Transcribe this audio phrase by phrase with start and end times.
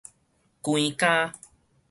[0.63, 1.31] 關監